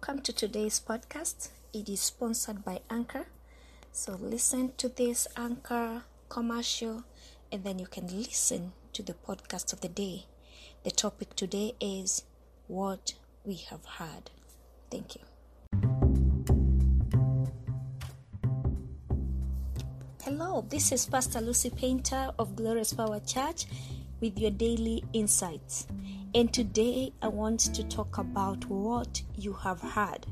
[0.00, 1.48] welcome to today's podcast.
[1.72, 3.26] It is sponsored by Anchor.
[3.90, 7.02] So listen to this Anchor commercial
[7.50, 10.26] and then you can listen to the podcast of the day.
[10.84, 12.22] The topic today is
[12.68, 13.14] what
[13.44, 14.30] we have heard.
[14.88, 15.22] Thank you.
[20.22, 23.66] Hello, this is Pastor Lucy Painter of Glorious Power Church
[24.20, 25.88] with your daily insights.
[26.34, 30.26] And today I want to talk about what you have heard.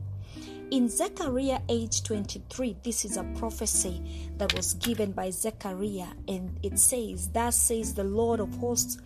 [0.70, 4.02] In Zechariah 8:23, this is a prophecy
[4.36, 8.98] that was given by Zechariah, and it says, Thus says the Lord of hosts,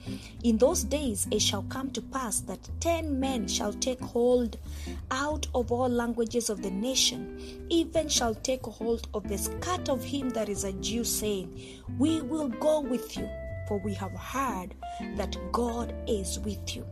[0.43, 4.57] in those days it shall come to pass that ten men shall take hold
[5.11, 10.03] out of all languages of the nation, even shall take hold of the skirt of
[10.03, 11.55] him that is a Jew, saying,
[11.99, 13.29] We will go with you,
[13.71, 14.75] for we have heard
[15.15, 16.85] that God is with you.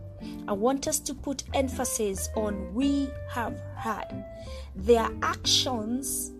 [0.47, 4.25] I want us to put emphasis on we have heard.
[4.77, 6.31] Their actions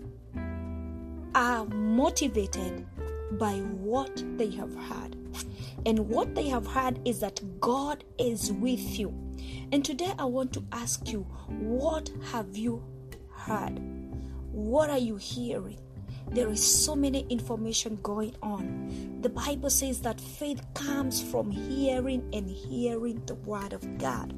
[1.35, 2.87] are motivated
[3.33, 5.17] by what they have heard.
[5.85, 9.13] And what they have heard is that God is with you.
[9.73, 12.85] And today I want to ask you, what have you
[13.33, 13.81] heard?
[14.53, 15.81] What are you hearing?
[16.31, 19.19] There is so many information going on.
[19.23, 24.35] The Bible says that faith comes from hearing and hearing the word of God.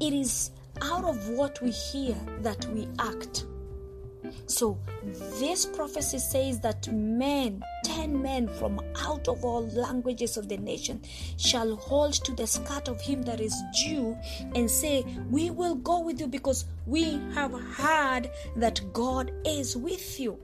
[0.00, 0.50] It is
[0.82, 3.46] out of what we hear that we act.
[4.46, 4.78] So,
[5.40, 11.02] this prophecy says that men, ten men from out of all languages of the nation,
[11.38, 14.16] shall hold to the skirt of him that is Jew
[14.54, 20.20] and say, We will go with you because we have heard that God is with
[20.20, 20.38] you.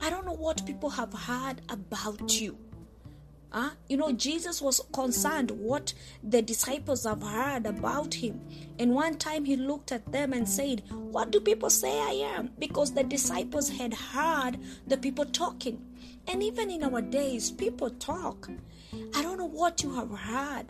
[0.00, 2.56] I don't know what people have heard about you.
[3.50, 3.70] Huh?
[3.88, 8.40] You know, Jesus was concerned what the disciples have heard about him.
[8.78, 12.50] And one time he looked at them and said, What do people say I am?
[12.58, 15.82] Because the disciples had heard the people talking.
[16.26, 18.50] And even in our days, people talk.
[19.14, 20.66] I don't know what you have heard.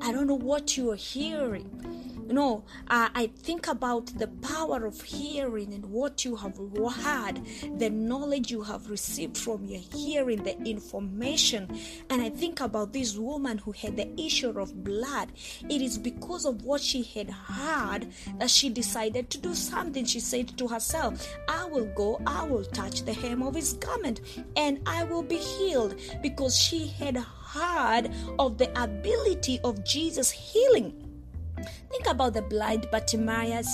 [0.00, 2.02] I don't know what you are hearing.
[2.32, 7.42] Know, uh, I think about the power of hearing and what you have heard,
[7.78, 11.78] the knowledge you have received from your hearing, the information.
[12.08, 15.32] And I think about this woman who had the issue of blood.
[15.68, 18.06] It is because of what she had heard
[18.38, 20.06] that she decided to do something.
[20.06, 24.22] She said to herself, I will go, I will touch the hem of his garment,
[24.56, 27.22] and I will be healed because she had
[27.52, 30.94] heard of the ability of Jesus healing.
[31.90, 33.68] Think about the blind Bartimaeus.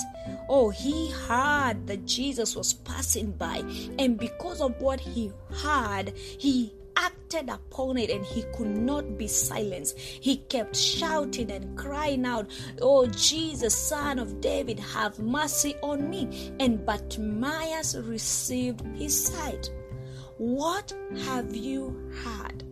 [0.49, 3.63] Oh, he heard that Jesus was passing by,
[3.97, 5.31] and because of what he
[5.63, 9.97] heard, he acted upon it and he could not be silenced.
[9.97, 12.51] He kept shouting and crying out,
[12.81, 16.51] Oh, Jesus, son of David, have mercy on me.
[16.59, 19.69] And Bartimaeus received his sight.
[20.37, 20.93] What
[21.25, 22.63] have you heard?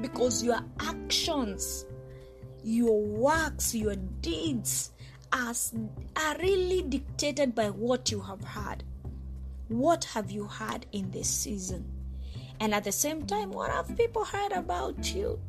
[0.00, 1.86] Because your actions
[2.64, 4.92] your works, your deeds
[5.32, 5.54] are,
[6.16, 8.84] are really dictated by what you have heard.
[9.68, 11.90] What have you heard in this season?
[12.60, 15.40] And at the same time, what have people heard about you?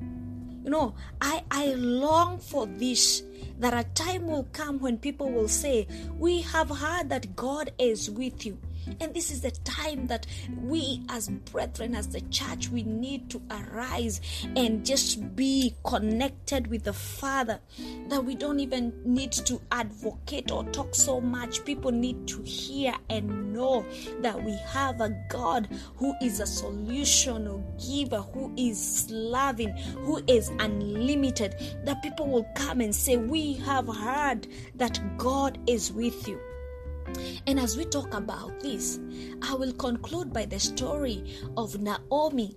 [0.63, 3.21] You know, I, I long for this
[3.59, 5.87] that a time will come when people will say,
[6.17, 8.57] We have heard that God is with you.
[8.99, 10.25] And this is the time that
[10.61, 14.21] we, as brethren, as the church, we need to arise
[14.55, 17.59] and just be connected with the Father.
[18.09, 21.63] That we don't even need to advocate or talk so much.
[21.66, 23.85] People need to hear and know
[24.22, 29.69] that we have a God who is a solution or giver, who is loving,
[30.03, 31.55] who is unlimited.
[31.85, 36.39] That people will come and say, We have heard that God is with you.
[37.47, 39.00] And as we talk about this,
[39.41, 41.24] I will conclude by the story
[41.58, 42.56] of Naomi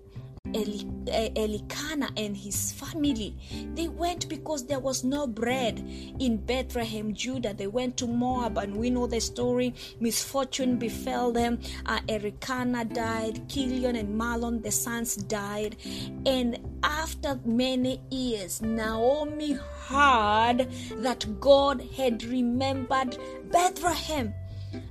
[0.54, 3.36] Eli, eh, Elikana and his family.
[3.74, 5.78] They went because there was no bread
[6.18, 7.54] in Bethlehem, Judah.
[7.54, 9.74] They went to Moab, and we know the story.
[10.00, 11.58] Misfortune befell them.
[11.84, 13.48] Uh, Erikana died.
[13.48, 15.76] Chilion and Mahlon, the sons, died.
[16.24, 19.58] And after many years, Naomi
[19.88, 23.18] heard that God had remembered
[23.50, 24.34] Bethlehem.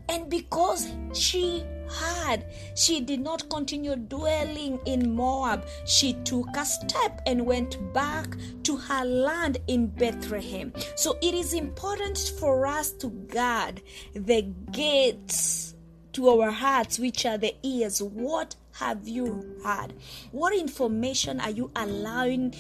[0.10, 2.46] And because she had,
[2.76, 5.66] she did not continue dwelling in Moab.
[5.86, 10.74] She took a step and went back to her land in Bethlehem.
[10.96, 13.82] So it is important for us to guard
[14.14, 14.42] the
[14.72, 15.76] gates
[16.14, 18.02] to our hearts, which are the ears.
[18.02, 19.94] What have you heard?
[20.32, 22.54] What information are you allowing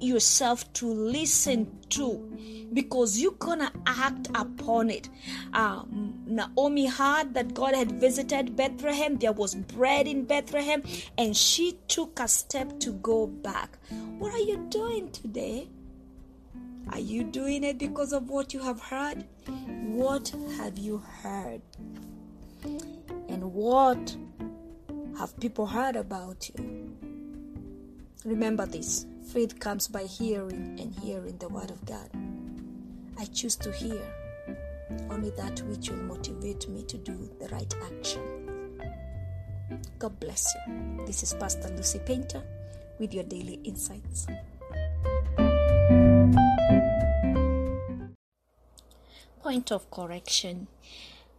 [0.00, 5.08] yourself to listen to because you're gonna act upon it.
[5.52, 10.82] Um, Naomi heard that God had visited Bethlehem, there was bread in Bethlehem,
[11.16, 13.78] and she took a step to go back.
[14.18, 15.68] What are you doing today?
[16.90, 19.24] Are you doing it because of what you have heard?
[19.46, 21.62] What have you heard?
[23.28, 24.16] And what
[25.18, 26.94] have people heard about you?
[28.24, 32.10] Remember this faith comes by hearing, and hearing the Word of God.
[33.18, 34.02] I choose to hear
[35.10, 38.22] only that which will motivate me to do the right action.
[39.98, 41.04] God bless you.
[41.06, 42.42] This is Pastor Lucy Painter
[42.98, 44.26] with your daily insights.
[49.42, 50.68] Point of correction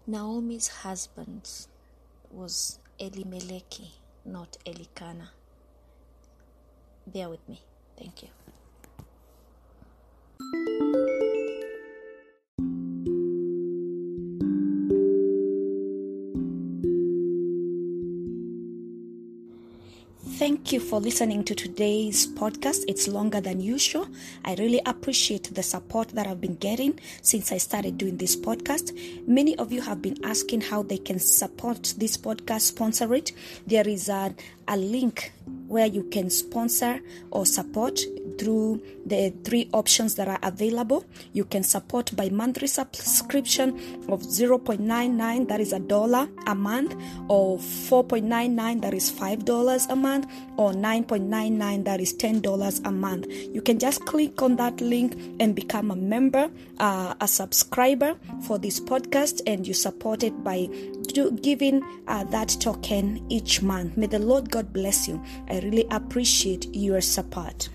[0.07, 1.47] Naomi's husband
[2.31, 3.91] was Elimeleki,
[4.25, 5.29] not Elikana.
[7.05, 7.61] Bear with me.
[7.97, 8.29] Thank you.
[20.21, 22.83] Thank you for listening to today's podcast.
[22.89, 24.05] It's longer than usual.
[24.43, 28.91] I really appreciate the support that I've been getting since I started doing this podcast.
[29.25, 33.31] Many of you have been asking how they can support this podcast, sponsor it.
[33.65, 34.35] There is a,
[34.69, 35.33] a link
[35.67, 36.99] where you can sponsor
[37.31, 37.99] or support
[38.39, 41.05] through the three options that are available.
[41.33, 43.71] You can support by monthly subscription
[44.07, 46.95] of 0.99, that is a dollar a month,
[47.27, 50.25] or 4.99, that is $5 a month,
[50.57, 53.27] or 9.99, that is $10 a month.
[53.29, 56.49] You can just click on that link and become a member,
[56.79, 58.15] uh, a subscriber
[58.47, 60.69] for this podcast, and you support it by
[61.13, 63.97] do, giving uh, that token each month.
[63.97, 65.23] May the Lord God bless you.
[65.49, 67.69] I really appreciate your support.